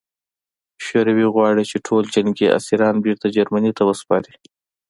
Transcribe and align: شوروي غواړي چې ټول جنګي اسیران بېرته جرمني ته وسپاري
شوروي 0.85 1.27
غواړي 1.35 1.63
چې 1.71 1.77
ټول 1.87 2.03
جنګي 2.15 2.47
اسیران 2.57 2.95
بېرته 3.05 3.27
جرمني 3.35 3.71
ته 3.77 3.83
وسپاري 3.89 4.33